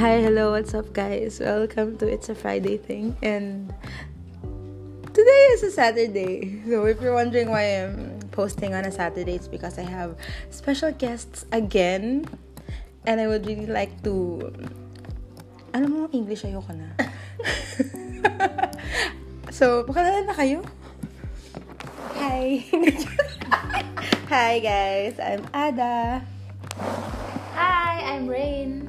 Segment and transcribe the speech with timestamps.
[0.00, 1.44] Hi, hello, what's up, guys?
[1.44, 3.20] Welcome to It's a Friday thing.
[3.20, 3.68] And
[5.12, 6.56] today is a Saturday.
[6.64, 10.16] So, if you're wondering why I'm posting on a Saturday, it's because I have
[10.48, 12.24] special guests again.
[13.04, 14.48] And I would really like to.
[15.76, 16.96] Alam mo, English ayoko na.
[19.52, 20.64] so, pakilala na kayo.
[22.16, 22.64] Hi.
[24.32, 25.20] Hi, guys.
[25.20, 26.24] I'm Ada.
[27.52, 28.88] Hi, I'm Rain.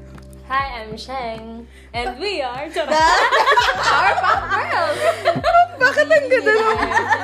[0.52, 1.64] Hi, I'm Sheng.
[1.96, 5.00] And we are Powerpuff Girls!
[5.80, 6.76] Bakit ang ganda ng...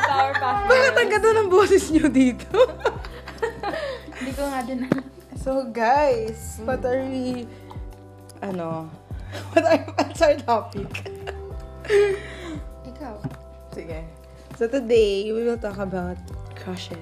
[0.07, 2.55] Powerpuff Bakit ang ganda ng boses nyo dito?
[4.15, 4.87] Hindi ko nga din
[5.35, 7.43] So guys, what are we
[8.39, 8.87] ano?
[9.51, 10.87] What are what's our topic?
[12.87, 13.15] Ikaw.
[13.75, 14.07] Sige.
[14.55, 16.15] So today, we will talk about
[16.55, 16.95] crushes.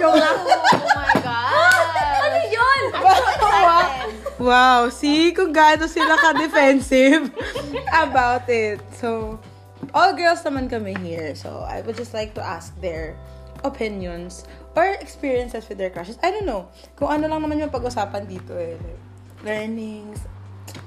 [0.00, 0.48] Joke lang.
[0.48, 1.92] Oh my God!
[2.24, 2.82] ano yun?
[2.96, 4.01] I'm so excited.
[4.42, 7.30] Wow, see kung gaano sila ka-defensive
[8.10, 8.82] about it.
[8.98, 9.38] So,
[9.94, 11.38] all girls naman kami here.
[11.38, 13.14] So, I would just like to ask their
[13.62, 14.42] opinions
[14.74, 16.18] or experiences with their crushes.
[16.26, 16.66] I don't know.
[16.98, 18.74] Kung ano lang naman yung pag-usapan dito eh.
[18.82, 19.02] Like,
[19.46, 20.26] learnings.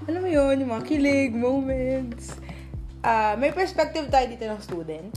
[0.04, 2.36] Alam mo yun, yung mga kilig, moments.
[3.08, 5.16] Ah, may perspective tayo dito ng student.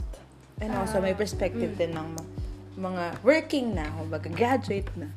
[0.63, 2.15] And also, may perspective din ng
[2.79, 5.11] mga working na, kumbaga graduate na.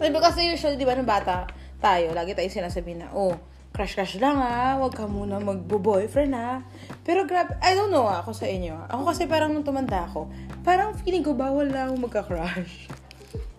[0.00, 1.44] Diba kasi usually, di ba, nung bata
[1.80, 3.36] tayo, lagi tayo sinasabi na, oh,
[3.76, 6.64] crush-crush lang ah, wag ka muna magbo-boyfriend ah.
[7.04, 8.88] Pero grab, I don't know ako sa inyo.
[8.88, 10.32] Ako kasi parang nung tumanda ako,
[10.64, 12.88] parang feeling ko bawal lang ako magka-crush.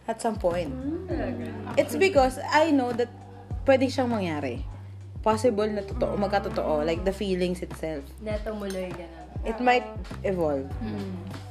[0.08, 0.72] At some point.
[1.76, 3.12] It's because I know that
[3.68, 4.64] pwede siyang mangyari.
[5.20, 6.88] Possible na totoo, magkatotoo.
[6.88, 8.08] Like the feelings itself.
[8.24, 9.28] Neto muloy ganun.
[9.44, 9.84] It might
[10.24, 10.72] evolve.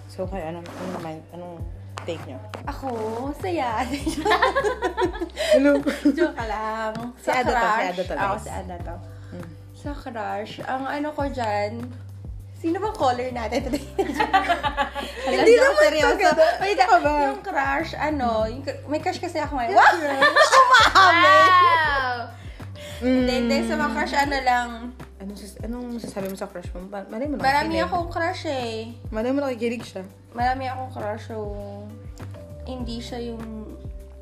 [0.08, 1.61] So, kayo, ano, ano naman, anong
[2.06, 2.38] take nyo?
[2.70, 2.88] Ako,
[3.42, 3.82] saya.
[5.56, 5.80] Ano?
[6.14, 6.94] Joke lang.
[7.18, 8.94] Si Ada to, si Ada to, Ako si Ada to.
[9.34, 9.48] Mm.
[9.74, 11.80] Sa crush, ang ano ko dyan,
[12.56, 13.84] Sino bang caller natin today?
[15.28, 16.30] Hindi naman seryoso.
[16.64, 17.28] Wait, Ka ba?
[17.28, 19.77] yung crush, ano, yung, may crush kasi ako ngayon.
[19.77, 19.96] Wow!
[20.96, 22.33] Wow!
[23.05, 23.12] Mm.
[23.12, 24.68] Hindi, hindi, sa mga crush, ano lang,
[25.27, 26.87] Anong, sas- anong masasabi mo sa crush mo?
[26.87, 27.91] Ma- Malay mo marami nakikinig.
[27.91, 28.95] akong crush eh.
[29.11, 30.03] Malay mo nakikinig siya.
[30.31, 31.39] Marami akong crush, so,
[32.63, 33.42] hindi siya yung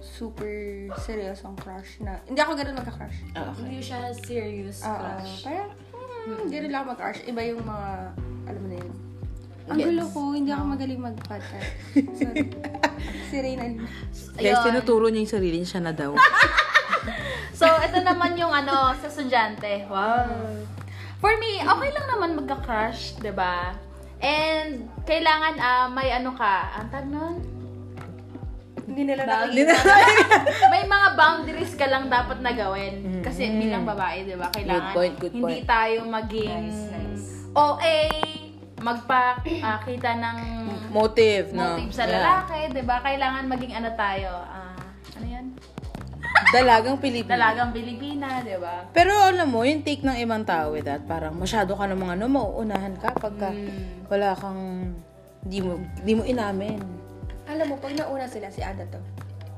[0.01, 0.49] super
[0.97, 3.19] seryosong crush na, hindi ako ganun magka-crush.
[3.33, 3.61] Ah, okay.
[3.63, 5.45] Hindi siya serious Oo, crush.
[5.45, 5.69] parang,
[6.25, 7.21] hmm, hindi rin lang ako mag-crush.
[7.25, 7.89] Iba yung mga,
[8.47, 8.95] alam mo na yun.
[9.65, 9.87] Ang Gets.
[9.87, 11.69] gulo ko, hindi ako magaling mag-podcast.
[12.21, 12.49] Sorry.
[13.29, 13.65] si Reyna.
[14.35, 14.65] Guys, Ayun.
[14.73, 16.17] tinuturo niya yung sarili niya siya na daw.
[17.55, 19.87] So, ito naman yung ano, sa estudyante.
[19.87, 20.27] Wow.
[21.25, 23.73] For me, okay lang naman magka-crush, 'di ba?
[24.21, 27.41] And, kailangan ah, may ano ka, ang tag nun?
[28.85, 29.73] Hindi nila nakikita.
[30.69, 33.25] may mga boundaries ka lang dapat na gawin.
[33.25, 34.53] Kasi bilang babae, di ba?
[34.53, 35.65] Kailangan Good point, good hindi point.
[35.65, 37.27] tayo maging Nice, nice.
[37.57, 37.99] OA,
[38.85, 40.39] magpakita ng
[40.93, 41.75] Motive, no?
[41.75, 42.13] motive sa Yeah.
[42.21, 43.01] lalaki, di ba?
[43.01, 44.54] Kailangan maging ano tayo, ah?
[46.55, 47.35] Dalagang Pilipino.
[47.35, 48.87] Dalagang Pilipina, di ba?
[48.95, 52.31] Pero alam mo, yung take ng ibang tao with that, parang masyado ka namang ano,
[52.31, 54.07] mauunahan ka pagka Mm.
[54.07, 54.95] wala kang,
[55.43, 56.79] di mo, di mo inamin.
[57.51, 59.03] Alam mo, pag nauna sila, si Ada to.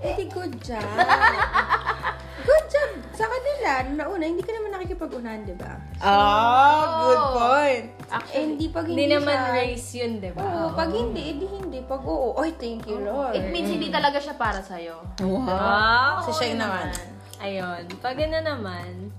[0.00, 0.80] Hindi good job.
[2.46, 3.70] good job sa kanila.
[3.84, 5.72] Nung nauna, hindi ka naman nakikipag-unahan, di ba?
[5.98, 7.86] Ah, good point.
[8.30, 10.40] Eh, hindi pag hindi, Hindi naman siya- race yun, di ba?
[10.40, 11.78] Oo, pag hindi, edi hindi.
[11.82, 13.34] Pag oo, oy, thank you, Lord.
[13.34, 15.02] It means hindi talaga siya para sa'yo.
[15.18, 15.42] Wow.
[15.42, 16.14] Wow!
[16.22, 16.94] Si Sheng naman.
[17.36, 17.82] Ayun.
[17.98, 19.10] Pag ano naman,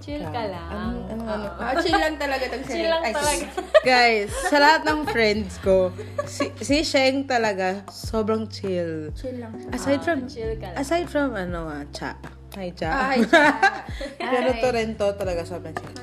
[0.00, 0.70] chill ka lang.
[0.72, 1.46] Ano, ano, ano?
[1.60, 3.44] Ah, chill lang talaga tong Chill lang Ay, talaga.
[3.84, 5.92] Guys, sa lahat ng friends ko,
[6.24, 9.12] si, si Sheng talaga, sobrang chill.
[9.12, 9.68] Chill lang siya.
[9.74, 10.76] Aside from, chill ka lang.
[10.78, 12.16] aside from, ano ah, cha.
[12.58, 13.14] Hi, cha.
[13.14, 13.46] Ay, siya.
[14.34, 15.94] Pero to rin to talaga sobrang chill.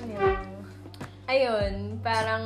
[1.28, 2.44] Ayun, parang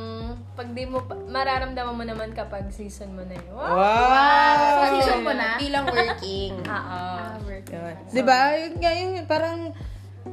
[0.58, 3.54] pag di mo, pa- mararamdaman mo naman kapag season mo na yun.
[3.54, 3.78] Wow!
[3.78, 4.58] Wow!
[4.58, 5.54] So, season mo na?
[5.54, 6.58] Bilang working.
[6.74, 7.00] Oo.
[7.46, 7.94] Yun.
[8.10, 8.58] Di ba?
[8.58, 9.70] Yun nga, yun, parang,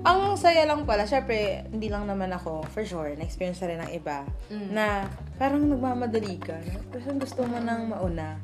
[0.01, 3.91] ang saya lang pala, syempre, hindi lang naman ako, for sure, na-experience na rin ng
[3.93, 4.25] iba,
[4.73, 5.05] na
[5.37, 6.57] parang nagmamadali ka.
[6.89, 8.41] Kasi gusto mo nang mauna.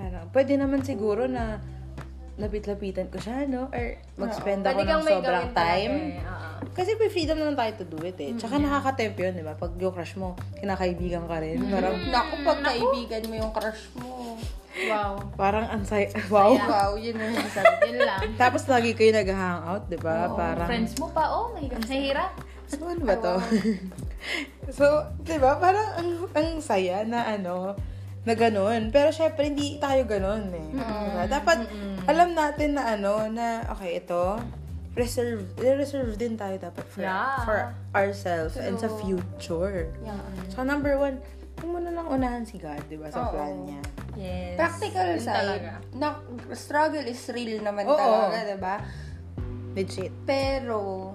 [0.00, 1.60] Parang, pwede naman siguro na
[2.34, 3.70] lapit-lapitan ko siya, no?
[3.70, 3.84] Or
[4.18, 5.92] mag-spend ako ng sobrang time.
[5.94, 6.18] eh.
[6.18, 6.48] Oo.
[6.74, 8.34] Kasi may freedom naman tayo to do it eh.
[8.34, 9.54] Tsaka nakaka-tempt yun, di ba?
[9.54, 11.62] Pag yung crush mo, kinakaibigan ka rin.
[11.70, 14.34] Parang, Naku, pag kaibigan mo yung crush mo.
[14.74, 15.22] Wow.
[15.38, 16.58] parang ansay, wow.
[16.58, 17.94] Wow, yun ang sabi.
[17.94, 18.20] Yun lang.
[18.42, 20.26] Tapos lagi kayo nag-hangout, di ba?
[20.34, 22.34] Parang, Friends mo pa, oh, may mahirap.
[22.66, 23.38] So, ano ba to?
[24.76, 24.84] so,
[25.22, 27.78] di ba, parang ang, ang saya na ano,
[28.24, 28.88] na ganun.
[28.88, 30.66] Pero syempre, hindi tayo ganun eh.
[30.72, 31.24] Diba?
[31.28, 31.58] Dapat,
[32.08, 34.40] alam natin na ano, na, okay, ito,
[34.94, 37.42] reserve, reserve din tayo dapat for, Yeah.
[37.44, 37.58] for
[37.92, 39.20] ourselves and sa True.
[39.20, 39.90] future.
[40.00, 40.16] Yeah.
[40.54, 41.20] So, number one,
[41.60, 43.34] huwag mo na lang unahan si God, di ba, sa Oo.
[43.34, 43.82] plan niya.
[44.14, 44.54] Yes.
[44.56, 45.70] Practical Yun side, talaga.
[45.92, 46.06] na,
[46.54, 47.98] struggle is real naman Oo.
[47.98, 48.76] talaga, diba?
[49.74, 50.14] Legit.
[50.22, 51.10] Pero,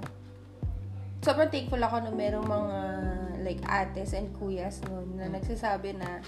[1.24, 2.78] sobrang thankful ako na merong mga
[3.40, 6.20] like ates and kuyas noon na nagsasabi na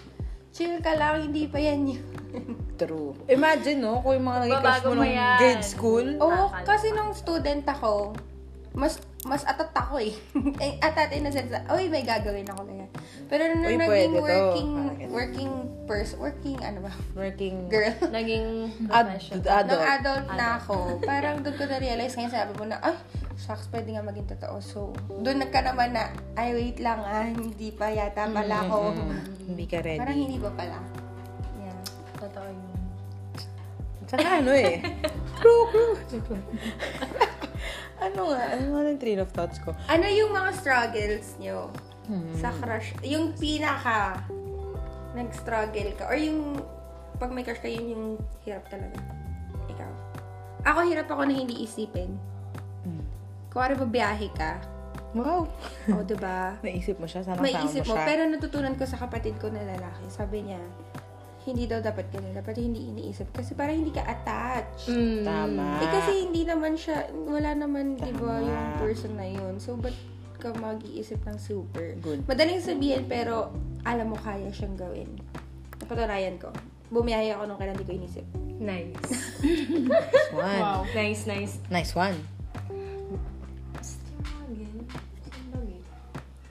[0.52, 2.04] chill ka lang, hindi pa yan yun.
[2.76, 3.16] True.
[3.28, 5.38] Imagine, no, kung yung mga naging-crush mo Babago mo nung yan.
[5.38, 6.08] grade school.
[6.18, 8.16] Oo, Akala kasi nung student ako,
[8.72, 10.16] mas mas atat ako eh.
[10.64, 12.90] eh atat in a sense na, uy, may gagawin ako ganyan.
[13.28, 14.24] Pero nung Uy, naging pwede to.
[14.24, 14.72] working,
[15.10, 15.52] working
[15.86, 19.38] person, working, ano ba, Working girl, Naging ad- profession.
[19.40, 19.68] adult.
[19.70, 22.96] nung adult na ako, parang doon ko na-realize ngayon sabi mo na, ay,
[23.42, 24.62] shucks, pwede nga maging totoo.
[24.62, 28.94] So, doon nagka naman na, ay, wait lang ah, hindi pa yata pala ako.
[28.94, 29.98] Mm, hindi ka ready.
[29.98, 30.78] Parang hindi pa pala.
[31.58, 31.80] Yeah.
[32.16, 32.70] Totoo yun.
[34.06, 34.84] Saka ano eh.
[35.40, 35.66] True,
[36.06, 36.38] true.
[38.06, 38.42] ano nga?
[38.54, 39.74] Ano nga yung train of thoughts ko?
[39.88, 41.72] Ano yung mga struggles nyo
[42.02, 42.34] Hmm.
[42.36, 42.92] sa crush?
[43.06, 44.20] Yung pinaka
[45.14, 46.10] nag-struggle ka?
[46.10, 46.60] Or yung
[47.18, 48.06] pag may crush ka, yun yung
[48.44, 49.00] hirap talaga?
[49.70, 49.92] Ikaw.
[50.66, 52.18] Ako hirap ako na hindi isipin.
[53.52, 54.64] Kung ano biyahe ka,
[55.12, 55.44] Wow.
[55.92, 56.56] o diba?
[56.64, 57.20] Naisip mo siya?
[57.20, 58.08] Sana May isip mo mo, siya.
[58.08, 60.08] pero natutunan ko sa kapatid ko na lalaki.
[60.08, 60.64] Sabi niya,
[61.44, 62.32] hindi daw dapat ganun.
[62.32, 63.28] Dapat hindi iniisip.
[63.36, 64.88] Kasi parang hindi ka attached.
[64.88, 65.28] Mm.
[65.28, 65.68] Tama.
[65.84, 69.60] Eh kasi hindi naman siya, wala naman, di ba, yung person na yun.
[69.60, 69.96] So, ba't
[70.40, 72.00] ka mag-iisip ng super?
[72.00, 72.24] Good.
[72.24, 73.52] Madaling sabihin, pero
[73.84, 75.12] alam mo, kaya siyang gawin.
[75.82, 76.56] Napatunayan ko.
[76.88, 78.26] Bumiyahe ako nung kailan di ko inisip.
[78.62, 78.96] Nice.
[79.92, 80.62] Nice one.
[80.62, 80.82] Wow.
[80.94, 81.54] Nice, nice.
[81.68, 82.16] Nice one.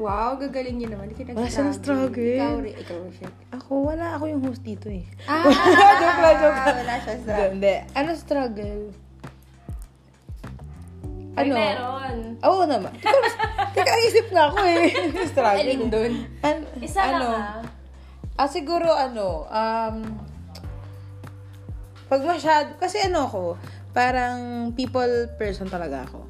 [0.00, 1.12] Wow, gagaling niyo naman.
[1.12, 2.24] Hindi Wala siyang struggle.
[2.40, 2.72] Ikaw, rin.
[2.72, 2.98] ikaw.
[3.52, 4.16] Ako, wala.
[4.16, 5.04] Ako yung host dito eh.
[5.28, 5.44] Ah,
[6.00, 6.76] Joke lang, joke lang.
[6.80, 7.50] Wala siya struggle.
[7.52, 7.74] Hindi.
[7.92, 8.80] Ano struggle?
[11.30, 11.52] Ay, Ano?
[11.52, 12.16] meron.
[12.40, 12.92] Oo naman.
[13.70, 14.88] Teka, isip na ako eh.
[15.30, 15.60] struggle.
[15.60, 16.12] Alin dun?
[16.40, 17.16] An- Isa ano?
[17.20, 17.60] lang ah.
[18.40, 19.96] Ah, siguro ano, um,
[22.08, 23.42] pag masyado, kasi ano ako,
[23.92, 24.38] parang
[24.72, 25.06] people
[25.36, 26.24] person talaga ako.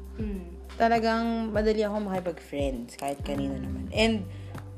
[0.81, 0.89] Mm.
[0.89, 3.85] Talagang madali ako makipag-friends, kahit kanino naman.
[3.93, 4.25] And,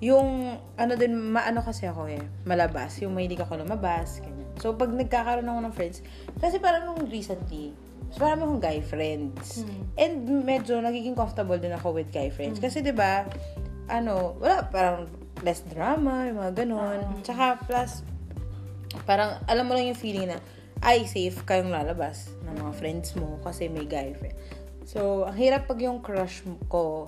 [0.03, 2.99] yung, ano din, maano kasi ako eh, malabas.
[2.99, 4.51] Yung mahilig ako lumabas, ganyan.
[4.59, 6.03] So, pag nagkakaroon ako ng friends,
[6.43, 7.71] kasi parang nung recently,
[8.11, 9.63] so marami akong guy friends.
[9.95, 12.61] And medyo nagiging comfortable din ako with guy friends.
[12.61, 13.25] Kasi 'di ba
[13.89, 15.09] ano, wala, parang
[15.41, 16.99] less drama, yung mga ganun.
[17.25, 18.05] Tsaka plus,
[19.09, 20.39] parang alam mo lang yung feeling na,
[20.83, 24.35] ay, safe kayong lalabas ng mga friends mo kasi may guy friend.
[24.83, 27.07] So, ang hirap pag yung crush ko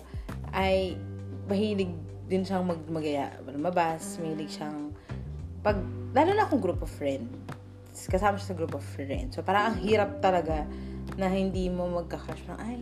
[0.55, 0.95] ay
[1.51, 1.91] mahilig
[2.25, 4.95] din siyang mag magaya, lumabas, mahilig siyang
[5.61, 5.77] pag,
[6.15, 7.29] lalo na akong group of friends,
[8.07, 9.35] kasama siya sa group of friends.
[9.35, 10.63] So, parang ang hirap talaga
[11.19, 12.81] na hindi mo magka-crush na, ay,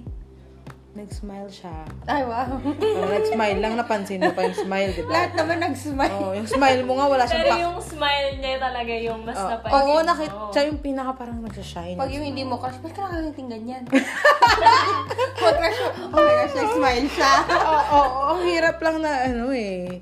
[0.93, 1.73] nag-smile siya.
[2.05, 2.53] Ay, wow.
[2.53, 5.09] Oh, nag-smile lang, napansin mo pa yung smile, di ba?
[5.09, 6.13] Lahat naman nag-smile.
[6.13, 9.49] Oh, yung smile mo nga, wala siyang Pero yung smile niya talaga yung mas Oh,
[9.49, 10.05] napansin Oo, mo.
[10.05, 11.97] nakita, siya yung pinaka parang nagsashine.
[11.97, 13.83] Pag yung hindi mo crush, ba't ka nakakating ganyan?
[13.89, 17.31] Pag crush mo, oh my gosh, nag-smile siya.
[17.41, 19.97] Oo, oo, oo, ang hirap lang na ano eh.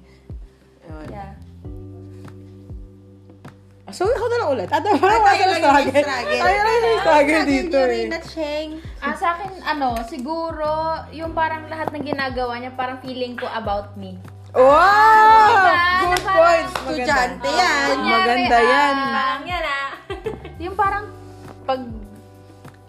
[3.92, 4.70] So, ako na lang ulit.
[4.70, 5.92] Ah, Ah, ako na lang struggle.
[5.92, 6.42] yung struggle.
[6.42, 8.06] Tayo lang yung struggle dito eh.
[8.08, 8.68] at.
[9.02, 10.70] Ah, sa akin, ano, siguro,
[11.12, 14.15] yung parang lahat ng ginagawa niya, parang feeling ko about me.
[14.51, 15.48] Wow!
[15.48, 15.75] Diba?
[16.01, 16.68] Good Na point.
[16.68, 17.96] parang Estudyante yan.
[18.04, 18.94] Maganda yan.
[18.94, 19.61] ah, Parang yan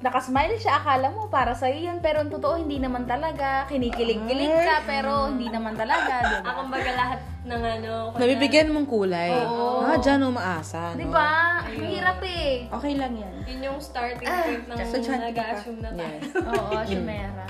[0.02, 3.64] nakasmile siya, akala mo para sa'yo yun, pero ang totoo, hindi naman talaga.
[3.66, 6.44] Kinikilig-kilig ka, pero hindi naman talaga, di ba?
[6.44, 7.92] Ah, kumbaga lahat ng ano.
[8.10, 9.30] kunyari- Nabibigyan mong kulay.
[9.32, 9.80] Oo.
[9.80, 10.98] Ah, dyan umaasa, no?
[10.98, 11.30] Di ba?
[11.62, 12.66] Ang hirap eh.
[12.68, 13.34] Okay lang yan.
[13.46, 14.84] Yun yung starting point ng ka
[15.16, 15.24] pa.
[15.24, 16.18] nag-assume na tayo.
[16.18, 16.34] Yes.
[16.50, 17.44] Oo, Shumera.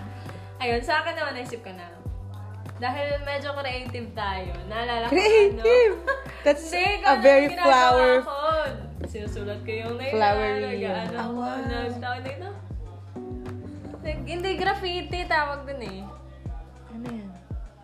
[0.61, 1.89] Ayun, sa akin naman naisip ko na.
[2.79, 4.51] Dahil medyo creative tayo.
[4.67, 5.95] Naalala ko Creative!
[5.97, 6.19] ano.
[6.45, 8.15] That's Hindi, a very yung ginagawa flower.
[8.21, 8.35] ko.
[9.05, 10.13] Sinusulat ko yung name.
[10.13, 10.95] Flowery Nag, yun.
[10.95, 11.57] ano, Ah, wow.
[11.61, 12.49] nag, tawag dito.
[14.01, 16.01] Nag, hindi graffiti, tawag dun eh.
[16.89, 17.29] Ano yan?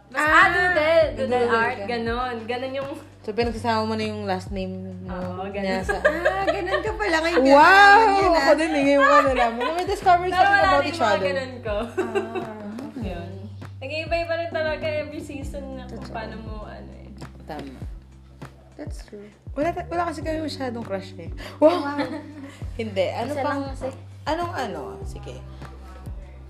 [0.09, 1.07] Basta, ah, doodle.
[1.13, 2.37] Doodle doodle art, ganon.
[2.45, 5.85] Ganon yung, So, pinagsasama mo na yung last name mo Oo, niya ganun.
[5.85, 5.97] sa...
[6.01, 7.17] Ah, ganun ka pala.
[7.21, 8.01] Ngayon ka Wow!
[8.17, 8.57] yan, Ako ah.
[8.57, 8.83] din eh.
[8.83, 9.69] Ngayon ko nalaman.
[9.75, 11.27] May discover pero something wala about each mga other.
[11.29, 11.77] ganon ko.
[11.93, 13.05] Ah.
[13.05, 13.31] Yun.
[13.79, 17.09] Nag-iiba-iba rin talaga every season na kung paano mo, ano eh.
[17.45, 17.69] Tama.
[18.79, 19.27] That's true.
[19.59, 21.35] Wala, wala kasi kami masyadong crush eh.
[21.59, 21.99] Wow!
[22.81, 23.07] Hindi.
[23.11, 23.63] Ano Isa pang...
[23.75, 23.91] kasi.
[24.23, 24.83] Anong ano?
[25.03, 25.43] Sige.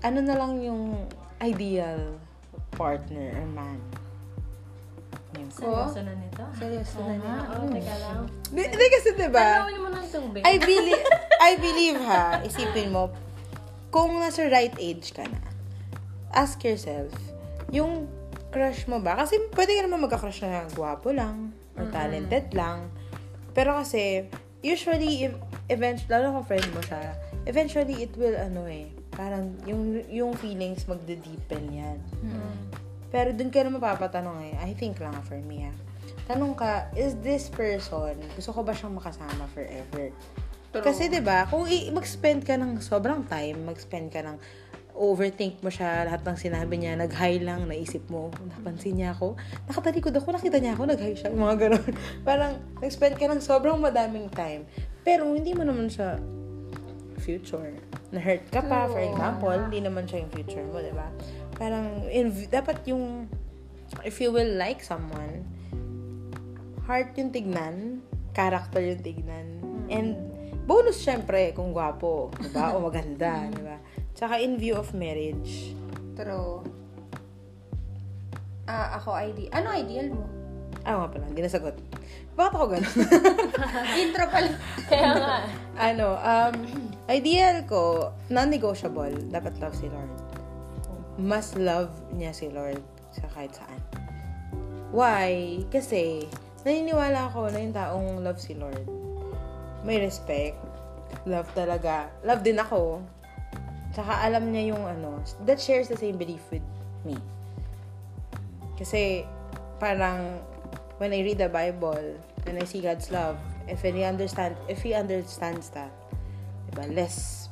[0.05, 1.09] Ano na lang yung
[1.41, 2.21] ideal
[2.77, 3.81] partner or man?
[5.49, 6.43] Seryoso na nito.
[6.53, 7.17] Seryoso na nga.
[7.17, 7.35] niya.
[7.49, 8.21] Oo, teka lang.
[8.53, 9.47] Di, di kasi diba?
[9.65, 10.41] Tanawin mo ng tubig.
[10.45, 11.05] I believe,
[11.49, 13.09] I believe ha, isipin mo,
[13.89, 15.41] kung nasa right age ka na,
[16.29, 17.09] ask yourself,
[17.73, 18.05] yung
[18.53, 19.17] crush mo ba?
[19.17, 22.91] Kasi pwede ka naman magka-crush na gwapo lang, or talented lang.
[23.55, 24.27] Pero kasi,
[24.59, 25.33] usually, if,
[25.71, 27.15] eventually, lalo kung friend mo siya,
[27.47, 31.97] eventually, it will, ano eh, parang, yung, yung feelings magde-deepen yan.
[33.09, 35.75] Pero dun ka na mapapatanong eh, I think lang for me ah.
[36.29, 40.13] Tanong ka, is this person, gusto ko ba siyang makasama forever?
[40.69, 44.37] Kasi 'di ba kung i- mag-spend ka ng sobrang time, mag-spend ka ng
[44.99, 49.39] overthink mo siya, lahat ng sinabi niya, nag-high lang, naisip mo, napansin niya ako,
[49.71, 51.91] nakatalikod ako, nakita niya ako, nag-high siya, mga ganun.
[52.27, 54.67] Parang, nag-spend ka ng sobrang madaming time.
[55.07, 56.19] Pero, hindi mo naman siya
[57.23, 57.71] future.
[58.11, 61.07] Na-hurt ka pa, for example, hindi naman siya yung future mo, di ba?
[61.55, 63.31] Parang, in, dapat yung,
[64.03, 65.47] if you will like someone,
[66.83, 68.03] heart yung tignan,
[68.35, 69.47] character yung tignan,
[69.87, 70.19] and
[70.67, 72.75] bonus syempre kung gwapo, di ba?
[72.75, 73.79] O maganda, di ba?
[74.13, 75.73] Tsaka in view of marriage.
[76.15, 76.65] True.
[78.69, 79.49] Ah, ako ID.
[79.49, 80.25] Ano ideal mo?
[80.85, 81.75] Ah, nga pala, hindi nasagot.
[82.39, 82.95] Bakit ako ganun?
[84.03, 84.49] Intro pala.
[84.87, 85.35] Kaya nga.
[85.91, 86.55] ano, um,
[87.11, 90.13] ideal ko, non-negotiable, dapat love si Lord.
[91.19, 92.79] Mas love niya si Lord
[93.11, 93.81] sa kahit saan.
[94.95, 95.61] Why?
[95.67, 96.25] Kasi,
[96.63, 98.87] naniniwala ako na yung taong love si Lord.
[99.83, 100.55] May respect.
[101.27, 102.07] Love talaga.
[102.23, 103.03] Love din ako.
[103.89, 105.17] Tsaka alam niya yung ano,
[105.49, 106.65] that shares the same belief with
[107.01, 107.17] me.
[108.77, 109.25] Kasi,
[109.81, 110.39] parang,
[111.01, 112.15] when I read the Bible,
[112.45, 113.35] when I see God's love,
[113.67, 115.91] if he understand, if he understands that,
[116.71, 117.49] diba, less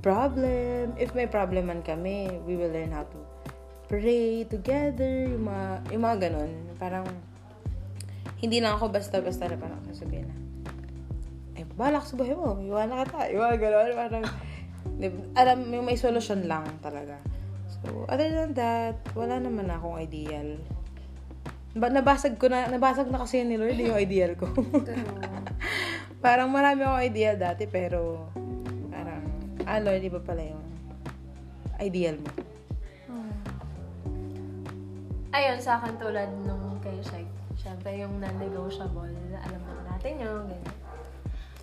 [0.00, 0.94] problem.
[0.98, 3.18] If may problem man kami, we will learn how to
[3.90, 6.52] pray together, yung mga, yung mga ganun.
[6.80, 7.06] Parang,
[8.40, 10.36] hindi lang ako basta-basta na parang sasabihin na,
[11.60, 13.90] eh, balak sa buhay mo, iwanan ka ta, yung mga ganun.
[13.94, 14.24] Parang,
[15.34, 17.18] alam, yung may solusyon lang talaga.
[17.82, 20.60] So, other than that, wala naman akong ideal.
[21.72, 24.46] Ba, nabasag ko na, nabasag na kasi ni Lord yung ideal ko.
[26.24, 28.30] parang marami akong ideal dati, pero
[28.92, 29.24] parang,
[29.66, 30.62] ah Lord, iba pala yung
[31.82, 32.30] ideal mo.
[35.32, 37.24] Ayun, sa akin tulad nung kay Shek.
[37.56, 39.16] Siyempre, yung non-negotiable.
[39.32, 40.76] Alam mo natin yun, ganyan.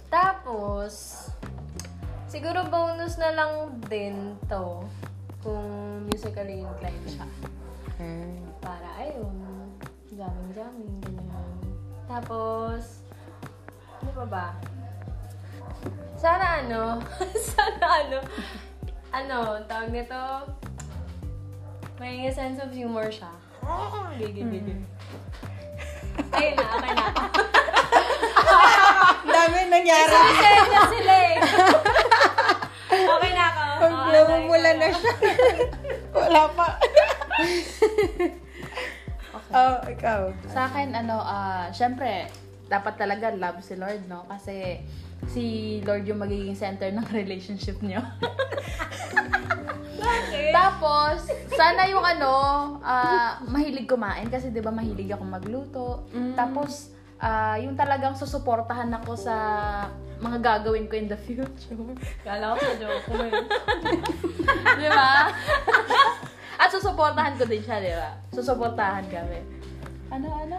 [0.09, 1.28] Tapos,
[2.29, 4.85] siguro bonus na lang din to
[5.41, 5.65] kung
[6.05, 7.25] musically inclined siya.
[7.97, 8.37] Hmm.
[8.61, 9.33] Para, ayun,
[10.13, 11.49] jamming-jamming, ganyan.
[12.05, 13.01] Tapos,
[13.99, 14.47] ano pa ba?
[16.13, 17.01] Sana ano,
[17.49, 18.19] sana ano,
[19.09, 20.21] ano, tawag nito,
[21.97, 23.33] may sense of humor siya.
[24.21, 24.79] Gigil, gigil.
[26.35, 27.05] Ayun na, okay na.
[29.23, 30.13] Ang dami nangyari.
[30.13, 31.35] Pasensya sila eh.
[33.07, 33.61] Okay na ako.
[33.79, 35.13] Pag Oo, namumula okay na siya.
[36.19, 36.67] Wala pa.
[39.49, 40.29] Oh, ikaw.
[40.45, 42.29] Sa akin, ano, ah, syempre,
[42.69, 44.21] dapat talaga love si Lord, no?
[44.29, 44.77] Kasi
[45.25, 45.43] si
[45.81, 47.97] Lord yung magiging center ng relationship niyo.
[49.97, 50.53] Bakit?
[50.53, 52.33] Tapos, sana yung ano,
[52.85, 55.87] ah, mahilig kumain kasi 'di ba mahilig ako magluto.
[56.37, 59.35] Tapos ah, yung talagang susuportahan ako sa
[60.19, 61.47] mga gagawin ko in the future.
[62.27, 63.31] Kala ko sa joke ko eh.
[64.77, 65.31] 'Di ba?
[66.61, 68.09] At susuportahan ko din siya, 'di ba?
[68.29, 69.39] Susuportahan kami.
[70.11, 70.57] Ano ano?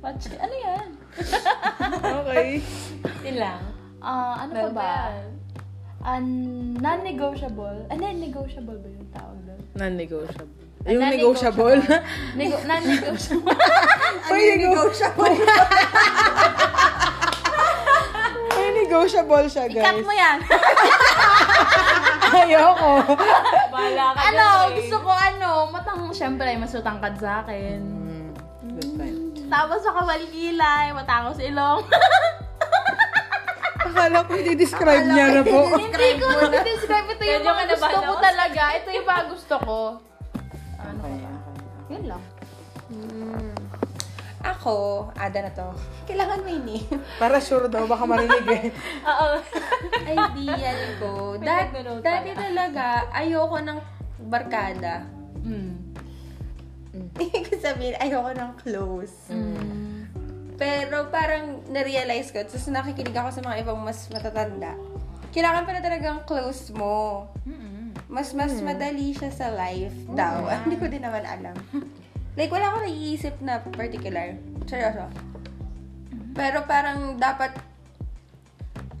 [0.00, 0.88] Watch, ano 'yan?
[2.24, 2.64] Okay.
[3.22, 3.60] Yun lang.
[4.00, 4.82] Ah, ano pa ba?
[4.82, 5.26] yan.
[6.02, 6.24] Un
[6.82, 7.86] non-negotiable.
[7.86, 9.60] Ah, non-negotiable ba yung tawag doon?
[9.78, 10.58] Non-negotiable.
[10.82, 11.78] Ah, Yung negotiable.
[12.34, 13.54] Nego- non-negotiable.
[14.26, 15.36] May negotiable.
[18.92, 20.04] Negotiable siya, guys.
[20.04, 20.38] mo yan.
[22.34, 22.92] Ayoko.
[23.72, 24.76] Bahala ka ano, dyan, eh.
[24.76, 27.80] gusto ko ano, matang, syempre, mas matangkad sa akin.
[27.80, 28.28] Mm,
[28.74, 29.16] good point.
[29.48, 31.80] Tapos sa kawalikilay, matangos ilong.
[33.82, 35.72] Akala ko i-describe niya na po.
[35.72, 38.20] Hindi ko na describe ito yung Medyo mga gusto ko ako.
[38.20, 38.62] talaga.
[38.76, 39.78] Ito yung mga gusto ko.
[40.78, 41.32] Ano Okay, ba?
[41.32, 41.56] okay.
[41.90, 42.22] Yun lang.
[44.42, 45.68] Ako, ada na to.
[46.10, 46.98] Kailangan may name.
[47.16, 48.64] Para sure daw, baka marinig eh.
[49.10, 49.28] Oo.
[50.02, 51.38] Ideal ko.
[51.38, 51.70] Dat,
[52.02, 53.78] dati talaga, ayoko ng
[54.26, 55.06] barkada.
[55.46, 55.94] Mm.
[57.22, 59.30] Ibig sabihin, ayoko ng close.
[60.58, 64.74] Pero parang na-realize ko, tapos nakikinig ako sa mga ibang mas matatanda.
[65.32, 67.30] Kailangan pala talagang close mo.
[68.12, 70.44] Mas mas madali siya sa life daw.
[70.68, 71.56] Hindi ko din naman alam.
[72.36, 74.36] Like, wala akong naiisip na particular.
[74.64, 75.08] Seryoso.
[76.32, 77.52] Pero parang dapat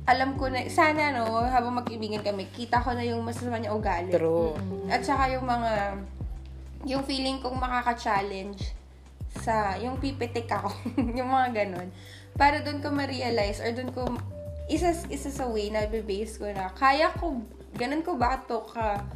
[0.02, 4.10] alam ko na, sana no, habang magkaibigan kami, kita ko na yung masasama niya ugali.
[4.10, 4.58] True.
[4.90, 5.72] At saka yung mga,
[6.90, 8.74] yung feeling kong makaka-challenge
[9.38, 10.74] sa, yung pipitik ako,
[11.18, 11.88] yung mga ganun.
[12.34, 14.02] Para doon ko ma-realize or doon ko,
[14.66, 17.38] isa, isa sa way na base ko na, kaya ko,
[17.78, 19.06] ganun ko ba to ka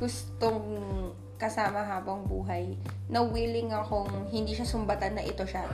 [0.00, 0.64] gustong
[1.42, 2.78] kasama habang buhay
[3.10, 5.66] na willing akong hindi siya sumbatan na ito siya.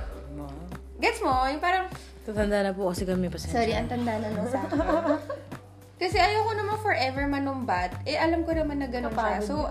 [0.98, 1.44] Gets mo?
[1.46, 1.86] Yung parang,
[2.28, 3.56] Tatanda na po kasi kami pasensya.
[3.56, 4.76] Sorry, ang tanda na nung sa akin.
[5.98, 7.90] Kasi ayoko naman forever manumbat.
[8.06, 9.42] Eh, alam ko naman na gano'n siya.
[9.42, 9.66] So,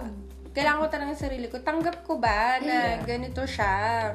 [0.52, 1.64] kailangan ko talaga sa sarili ko.
[1.64, 4.12] Tanggap ko ba na ganito siya?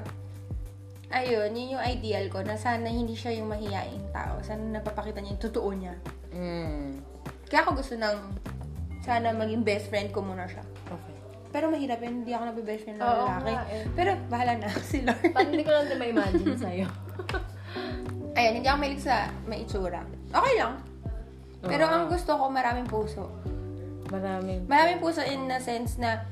[1.09, 2.45] Ayun, yun yung ideal ko.
[2.45, 4.45] Na sana hindi siya yung mahihaing tao.
[4.45, 5.95] Sana napapakita niya yung totoo niya.
[6.37, 7.01] Mm.
[7.49, 8.17] Kaya ako gusto ng
[9.01, 10.67] sana maging best friend ko muna siya.
[10.93, 11.12] Okay.
[11.53, 12.25] Pero mahirap yun.
[12.25, 13.53] Hindi ako nagbe-best friend ng Oo lalaki.
[13.53, 13.85] nga eh.
[13.93, 15.23] Pero bahala na si Lord.
[15.31, 16.87] Parang hindi ko lang din ma-imagine sa'yo.
[18.41, 20.01] Ayun, hindi ako mahilig sa may itsura.
[20.29, 20.81] Okay lang.
[21.61, 21.93] Pero Oo.
[21.93, 23.29] ang gusto ko, maraming puso.
[24.09, 24.65] Maraming.
[24.67, 26.25] Maraming puso in the sense na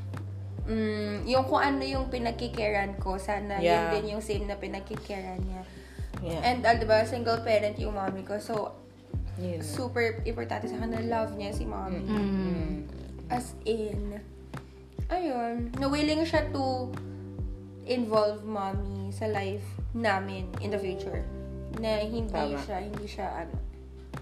[0.65, 3.93] mm, yung kung ano yung pinagkikaran ko, sana Yeah.
[3.93, 5.63] yun din yung same na pinagkikaran niya.
[6.21, 6.41] Yeah.
[6.43, 8.37] And, uh, diba, single parent yung mommy ko.
[8.37, 8.77] So,
[9.37, 9.61] Yun.
[9.61, 12.01] super importante sa akin na love niya si mommy.
[12.03, 12.85] Mm.
[13.29, 14.21] As in,
[15.11, 16.91] ayun, na willing siya to
[17.85, 21.27] involve mommy sa life namin in the future.
[21.79, 22.59] Na hindi Tama.
[22.63, 23.55] siya, hindi siya, ano,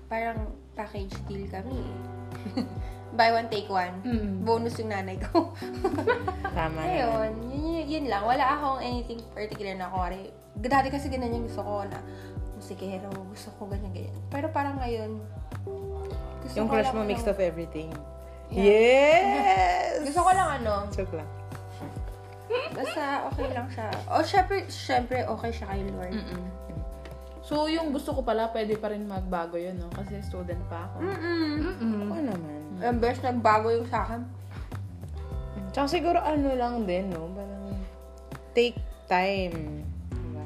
[0.09, 1.97] parang package deal kami eh.
[3.19, 4.05] Buy one, take one.
[4.05, 4.45] Mm.
[4.45, 5.57] Bonus yung nanay ko.
[6.57, 6.81] Tama.
[6.85, 8.21] Ayun, yun, yun, yun lang.
[8.21, 10.29] Wala akong anything particular na kuwari.
[10.53, 11.99] Dati kasi ganun yung gusto ko na
[12.59, 14.17] musikero, gusto ko ganyan, ganyan.
[14.29, 15.25] Pero parang ngayon,
[16.45, 17.89] gusto Yung ko crush mo ng- mixed of everything.
[18.49, 19.99] Yeah.
[19.99, 20.09] Yes!
[20.09, 21.31] Gusto ko lang ano, Joke lang.
[22.73, 23.89] basta okay lang siya.
[24.09, 26.17] O, syempre, syempre okay siya kay Lord.
[26.17, 26.45] Mm-mm.
[27.45, 29.89] So, yung gusto ko pala, pwede pa rin magbago yun, no?
[29.93, 31.01] Kasi student pa ako.
[31.01, 31.53] Mm-mm.
[31.65, 32.13] Mm-mm.
[32.13, 32.61] Oo naman.
[32.85, 34.21] Ang best nagbago yung sa akin.
[35.73, 37.29] Tsaka siguro ano lang din, no?
[37.33, 37.73] Parang
[38.53, 38.77] take
[39.09, 39.85] time.
[40.13, 40.45] Diba?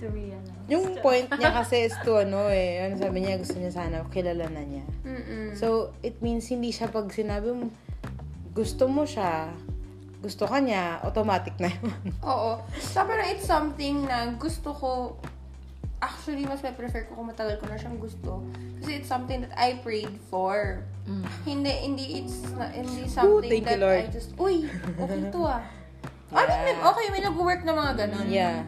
[0.00, 0.49] To realize.
[0.70, 2.86] Yung point niya kasi is to ano eh.
[2.86, 4.86] Ano sabi niya, gusto niya sana kilala na niya.
[5.02, 5.58] Mm-mm.
[5.58, 7.74] So, it means hindi siya pag sinabi mo,
[8.54, 9.50] gusto mo siya,
[10.22, 11.90] gusto ka niya, automatic na yun.
[12.30, 12.62] Oo.
[12.78, 14.90] So, parang it's something na gusto ko,
[15.98, 18.46] actually, mas may prefer ko kung matagal ko na siyang gusto.
[18.78, 20.86] Kasi it's something that I prayed for.
[21.04, 21.24] Mm.
[21.44, 24.06] Hindi, hindi, it's not, hindi something you, that Lord.
[24.06, 25.60] I just, uy, okay to ah.
[26.30, 28.26] I mean, may- okay, may nag-work na mga ganun.
[28.30, 28.62] Yeah.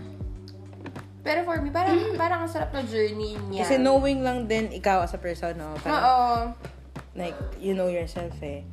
[1.22, 3.62] Pero for me, parang, parang ang sarap na journey niya.
[3.62, 5.78] Kasi knowing lang din ikaw as a person, no?
[5.78, 6.20] Parang, Oo.
[7.14, 8.66] like, you know yourself eh.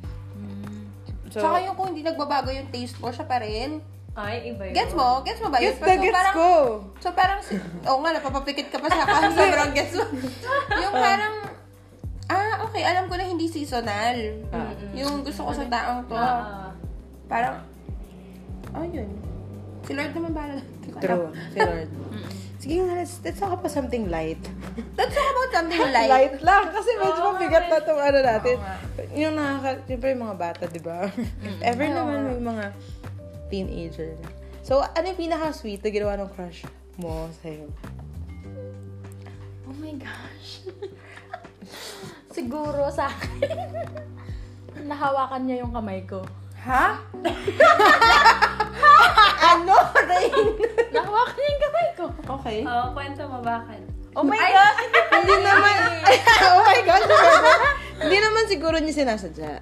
[1.30, 3.78] So, Tsaka yung kung hindi nagbabago yung taste ko, siya pa rin.
[4.18, 4.74] Ay, iba yun.
[4.74, 5.22] Gets mo?
[5.22, 5.70] Gets mo ba yun?
[5.70, 6.50] gets na So, gets parang, ko!
[6.98, 9.30] So parang, si- oo nga, napapapikit ka pa sa akin.
[9.38, 10.04] Sobrang gets mo.
[10.82, 11.34] Yung parang,
[12.26, 14.18] ah, okay, alam ko na hindi seasonal.
[14.50, 14.74] Ah.
[14.90, 16.18] Yung gusto ko sa taong to.
[16.18, 16.74] Ah.
[17.30, 17.62] Parang,
[18.74, 19.06] oh yun.
[19.86, 20.66] Si Lord naman alam.
[20.98, 21.88] True, si Lord.
[22.60, 24.36] Sige nga, let's, let's talk about something light.
[24.92, 26.12] Let's talk about something light.
[26.12, 28.56] light lang, kasi medyo mabigat na itong ano natin.
[28.60, 28.74] Nga.
[29.16, 31.08] Yung nakaka, siyempre yung mga bata, di ba?
[31.40, 32.64] If ever Oo naman may mga
[33.48, 34.12] teenager.
[34.60, 36.68] So, ano yung pinaka-sweet na ginawa ng crush
[37.00, 37.64] mo sa'yo?
[39.64, 40.60] Oh my gosh.
[42.36, 43.56] Siguro sa akin.
[44.90, 46.20] Nahawakan niya yung kamay ko.
[46.60, 47.00] Ha?
[49.48, 49.76] ano?
[49.96, 50.60] Rain?
[50.92, 51.69] Nahawakan niya yung kamay
[52.00, 52.40] ko.
[52.40, 52.64] Okay.
[52.64, 53.82] Oo, kwento mo bakit?
[54.10, 54.78] Oh my gosh!
[55.20, 55.74] hindi naman,
[56.48, 57.06] oh my gosh!
[58.00, 59.52] hindi naman siguro niya sinasadya.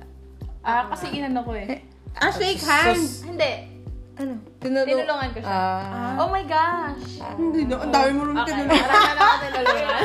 [0.62, 1.84] Ah, kasi inano ko eh.
[2.16, 3.24] Ah, shake hands.
[3.24, 3.76] Hindi.
[4.18, 4.34] Ano?
[4.58, 5.52] Tinulong, Tinulungan ko siya.
[5.52, 6.14] Ah.
[6.18, 7.22] Oh my gosh.
[7.34, 7.74] Hindi na.
[7.78, 8.82] Ang dami mo rin Okay, tinulungan.
[8.82, 10.00] marami na ako tinulungan.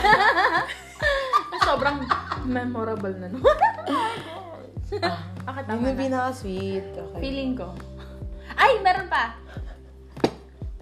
[1.63, 1.97] Sobrang
[2.45, 3.57] memorable na naman.
[5.43, 6.03] Bakit Yun tama yung na?
[6.05, 6.85] pinaka-sweet.
[6.93, 7.19] Okay.
[7.19, 7.73] Feeling ko.
[8.53, 9.33] Ay, meron pa.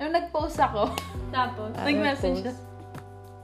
[0.02, 0.90] Nung nag-post ako,
[1.36, 2.58] Tapos, Ah, nag-message ako.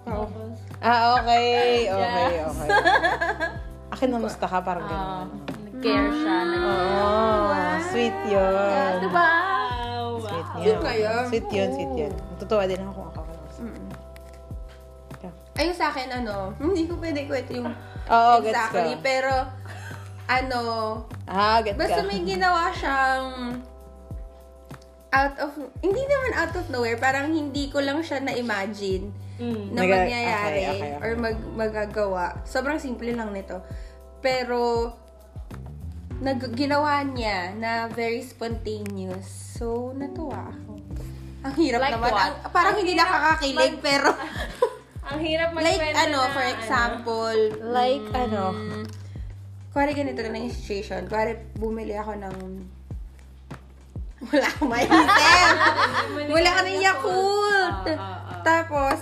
[0.04, 1.86] tapos, Ah, okay.
[1.94, 2.50] Okay, Yes.
[2.50, 2.70] okay.
[3.94, 4.58] Akin namusta ka?
[4.60, 5.28] Parang Ah, gano'n.
[5.64, 6.36] nag-care siya.
[6.44, 7.54] Nag- Oh,
[7.88, 8.92] sweet yun.
[9.00, 9.14] diba?
[9.14, 10.20] wow, wow.
[10.20, 10.66] Sweet yun.
[10.66, 11.14] Sweet kayo?
[11.30, 12.14] Sweet yun, sweet yun.
[12.34, 13.22] Natutuwa din ako kung ako.
[15.58, 17.74] Ayun sa akin, ano, hindi ko pwede kwento yung
[18.40, 18.94] gets exactly.
[19.02, 19.34] Pero,
[20.28, 20.62] ano,
[21.26, 22.06] Ah, gets basta ka.
[22.06, 23.58] may ginawa siyang
[25.18, 29.70] out of, hindi naman out of nowhere, parang hindi ko lang siya na-imagine Mm.
[29.70, 31.04] na Naga- mangyayari okay, okay, okay.
[31.04, 32.42] or mag, magagawa.
[32.44, 33.62] Sobrang simple lang nito.
[34.18, 34.90] Pero,
[36.18, 39.30] nag, ginawa niya na very spontaneous.
[39.54, 40.82] So, natuwa ako.
[41.44, 42.10] Ang hirap Like naman.
[42.10, 42.18] what?
[42.18, 44.10] Ang, parang hindi nakakakilig, pero...
[45.08, 48.44] Ang hirap Like, magkwento ano, na, for example, Like, ano?
[48.52, 48.84] mm,
[49.70, 51.06] kuwari ganito na yung situation.
[51.06, 52.36] Kuwari, bumili ako ng
[54.18, 55.08] wala akong maisip.
[56.34, 57.86] Wala ka ng Yakult.
[57.86, 58.42] Ah, ah, ah.
[58.42, 59.00] Tapos,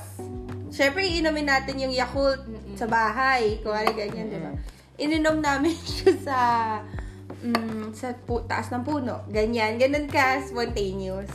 [0.76, 2.44] syempre, iinumin natin yung Yakult
[2.76, 3.64] sa bahay.
[3.64, 4.52] Kuwari ganyan, di ba?
[5.00, 6.40] Ininom namin siya sa
[7.40, 9.24] mm, sa pu- taas ng puno.
[9.32, 9.80] Ganyan.
[9.80, 11.32] Ganun ka, spontaneous.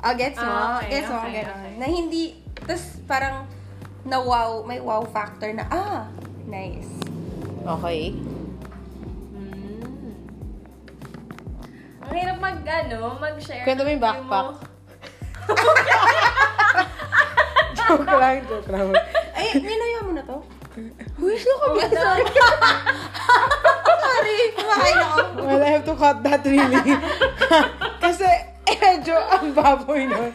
[0.00, 0.48] Oh, gets mo?
[0.48, 1.18] Ah, okay, gets mo?
[1.20, 1.52] okay, ganun.
[1.52, 1.72] okay.
[1.76, 2.24] Na hindi,
[2.64, 3.44] tapos parang
[4.06, 6.08] na wow, may wow factor na, ah,
[6.48, 6.88] nice.
[7.66, 8.16] Okay.
[12.08, 13.64] Ang hirap mag, ano, mag-share.
[13.64, 14.48] Kwento mo ng yung backpack.
[17.78, 18.92] joke lang, joke lang.
[19.32, 20.38] Ay, ninuya mo na to?
[21.18, 21.80] Wish ko kami.
[21.90, 22.24] Sorry.
[23.98, 25.16] Sorry, kumakain ako.
[25.42, 26.78] Well, I have to cut that really.
[28.04, 28.28] Kasi,
[28.68, 30.32] eh, medyo ang baboy nun.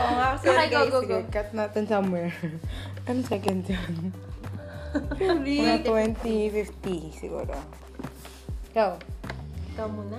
[0.00, 0.90] Oo nga, sorry Okay, go, guys.
[0.90, 1.16] go, go.
[1.22, 2.32] Sige, cut natin somewhere.
[3.08, 4.12] Ano second yun?
[5.16, 5.62] Really?
[5.62, 7.54] Mga 2050 siguro.
[8.70, 8.90] Ikaw.
[9.70, 10.18] Ikaw muna.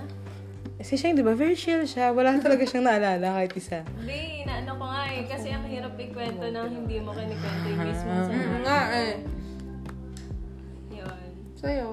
[0.76, 2.10] Kasi siya, di ba, very chill siya.
[2.10, 3.86] Wala talaga siyang naalala kahit isa.
[3.94, 5.22] Hindi, inaano ko nga eh.
[5.24, 9.12] Kasi ang hirap ikwento nang hindi mo kinikwento yung mismo sa Mm, nga eh.
[10.92, 11.28] Yun.
[11.54, 11.88] Sa'yo.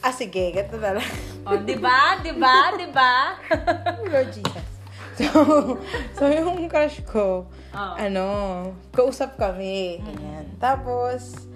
[0.00, 1.10] Ah, sige, gato na lang.
[1.44, 2.16] O, di ba?
[2.18, 2.72] Di ba?
[2.72, 3.36] Di ba?
[4.12, 4.64] Lord Jesus.
[5.20, 5.28] So,
[6.16, 7.94] so yung crush ko, Oh.
[7.94, 8.26] ano,
[8.90, 10.42] kausap kami, ganyan.
[10.56, 11.46] Tapos,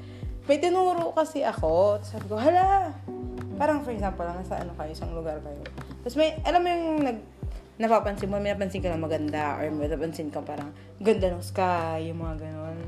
[0.44, 1.98] may tinuro kasi ako.
[1.98, 2.92] Sabi ko, hala,
[3.54, 5.62] parang for example, lang, nasa ano kayo, isang lugar kayo.
[6.02, 7.18] Tapos may, alam mo yung nag,
[7.78, 10.70] napapansin mo, may napansin ka na maganda, or may napansin ka parang,
[11.02, 12.78] ganda ng sky, yung mga ganon.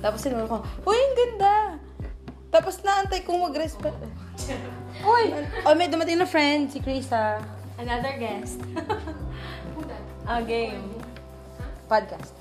[0.00, 1.54] Tapos sinuro ko, uy, ang ganda!
[2.52, 3.98] Tapos naantay kong mag-respect.
[5.04, 5.28] Uy!
[5.68, 7.36] Oh, may dumating na friend, si Krista.
[7.76, 8.56] Another guest.
[10.24, 10.80] A game.
[11.84, 12.32] podcast.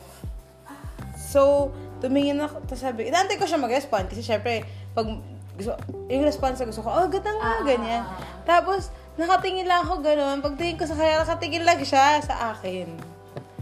[1.19, 4.63] So, tumingin ako, tapos sabi, inaantay ko siya mag-respond kasi syempre,
[4.95, 5.05] pag
[5.55, 5.71] gusto,
[6.11, 8.03] yung response na gusto ko, oh, ganda nga, ganyan.
[8.43, 10.43] Tapos, nakatingin lang ako gano'n.
[10.43, 12.91] Pagtingin ko sa kanya, nakatingin lang siya sa akin.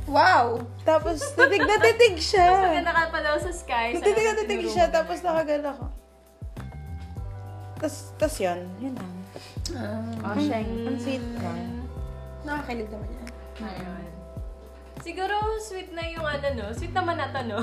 [0.09, 0.59] Wow!
[0.83, 2.49] Tapos, titig na titig siya.
[2.73, 3.95] Maganda ka pa daw sa sky.
[3.95, 5.85] sa Titig na titig siya, tapos nakagala ko.
[7.79, 9.13] Tapos, tapos yun, yun lang.
[10.25, 10.67] Oh, Sheng.
[10.87, 11.87] Ang sweet lang.
[12.43, 13.29] Nakakilig naman yan.
[13.63, 14.02] Ayun.
[15.03, 17.59] Siguro sweet na yung ano no, sweet naman na to no.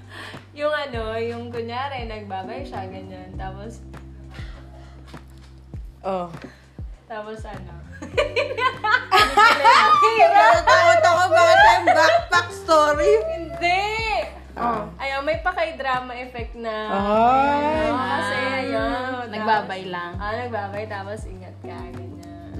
[0.58, 3.36] yung ano, yung kunyari nagbabay siya ganyan.
[3.36, 3.84] Tapos
[6.00, 6.32] Oh.
[7.04, 7.76] tapos ano.
[10.00, 13.12] Natatakot ako bakit yung backpack story.
[13.28, 13.84] Hindi.
[14.56, 14.88] Oh.
[14.96, 16.88] Ayun, may pa-kay-drama effect na.
[16.88, 17.92] Ay.
[17.92, 19.28] Ano, kasi ayun.
[19.28, 20.16] Nagbabay lang.
[20.16, 21.76] Ah, nagbabay tapos ingat ka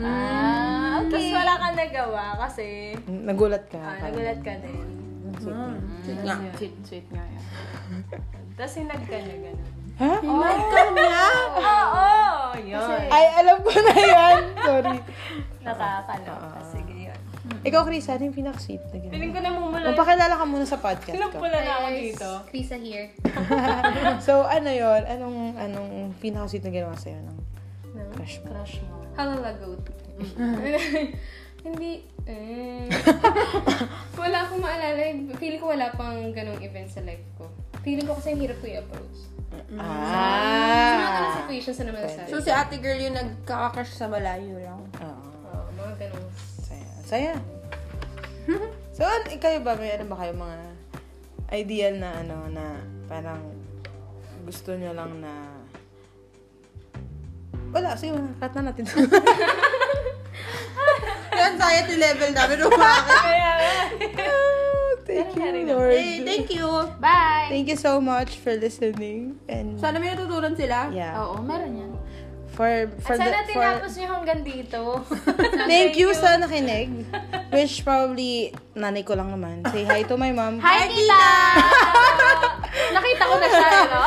[0.00, 0.40] ganyan.
[0.40, 1.32] Ah, Tapos okay.
[1.32, 2.66] wala kang nagawa kasi
[3.04, 3.78] Nagulat ka.
[3.78, 4.88] ah, nagulat ka din.
[5.36, 5.78] Sweet lang.
[6.02, 6.34] Sweet nga.
[6.54, 7.44] Sweet, sweet nga yan.
[8.56, 9.68] Tapos hinag ka niya ganun.
[10.00, 10.12] Ha?
[10.18, 11.24] Nagkam niya.
[11.60, 12.04] Oo,
[12.58, 13.00] yun.
[13.08, 14.40] Ay, alam ko na yan.
[14.58, 14.96] Sorry.
[15.60, 16.58] Nakakaloka.
[16.66, 17.18] Sige, yun.
[17.60, 19.12] Ikaw, Chris, ano yung pinaka-sweet na gano'n?
[19.12, 19.84] Feeling ko na mumula.
[19.86, 21.36] Magpakilala ka muna sa podcast Sino ko.
[21.36, 22.28] pula na ako dito?
[22.48, 23.12] Krisa here.
[24.26, 27.36] so, ano yon Anong, anong pinaka-sweet na ginawa sa'yo ng
[28.14, 28.48] crush mo?
[28.50, 28.99] Crush mo.
[29.16, 29.82] Halalagoat.
[31.64, 31.92] Hindi,
[32.30, 32.88] eh.
[34.16, 35.00] wala akong maalala.
[35.36, 37.52] Feeling ko wala pang ganong event sa life ko.
[37.84, 39.18] Feeling ko kasi hirap ko i-approach.
[39.50, 41.36] Sa mga ganong Ah!
[41.44, 44.80] situations na naman sa So, si ate girl yung nagkakakrush sa malayo lang.
[45.04, 45.20] Oo.
[45.52, 46.28] Oo, mga ganong.
[46.64, 46.88] Saya.
[47.04, 47.32] Saya.
[48.96, 49.76] so, an, kayo ba?
[49.76, 50.58] May ano ba kayo mga
[51.60, 53.42] ideal na ano, na parang
[54.48, 55.59] gusto nyo lang na
[57.80, 58.84] wala, sige, cut na natin.
[61.30, 63.16] Yung anxiety level namin umakit.
[63.16, 63.72] Kaya nga.
[65.02, 65.90] Thank you, Lord.
[65.90, 66.68] Hey, thank you.
[67.00, 67.48] Bye!
[67.48, 69.40] Thank you so much for listening.
[69.48, 70.92] And Sana may natutunan sila.
[70.92, 71.92] yeah, Oo, meron yan.
[72.50, 72.66] for
[73.00, 74.80] for At sana the for tinapos niyo hanggang dito.
[75.70, 77.08] Thank you sa nakinig.
[77.48, 79.64] Which probably nanay ko lang naman.
[79.70, 80.58] Say hi to my mom.
[80.60, 81.24] Hi, Tita!
[82.92, 84.02] Nakita ko na siya, no?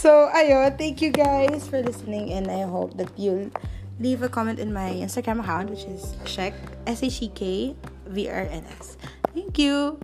[0.00, 3.52] So, ayun, thank you guys for listening and I hope that you'll
[4.00, 6.56] leave a comment in my Instagram account which is Shek
[6.88, 7.76] S H E K
[8.08, 8.96] V R N S.
[9.36, 10.00] Thank you.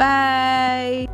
[0.00, 1.12] Bye.